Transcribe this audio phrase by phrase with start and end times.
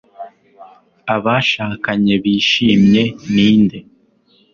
[1.15, 3.03] Abashakanye bishimye
[3.33, 3.77] ninde